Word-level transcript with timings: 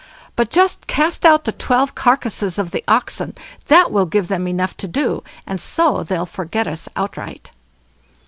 But 0.35 0.49
just 0.49 0.87
cast 0.87 1.27
out 1.27 1.43
the 1.43 1.51
twelve 1.51 1.93
carcasses 1.93 2.57
of 2.57 2.71
the 2.71 2.83
oxen, 2.87 3.35
that 3.67 3.91
will 3.91 4.07
give 4.07 4.29
them 4.29 4.47
enough 4.47 4.75
to 4.77 4.87
do, 4.87 5.21
and 5.45 5.61
so 5.61 6.01
they'll 6.01 6.25
forget 6.25 6.67
us 6.67 6.89
outright." 6.95 7.51